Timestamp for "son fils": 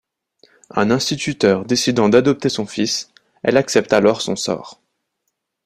2.49-3.11